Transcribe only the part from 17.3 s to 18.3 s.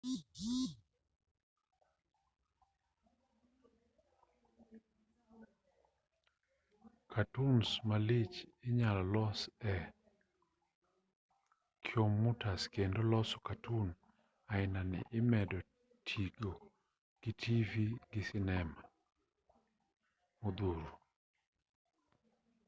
tivi gi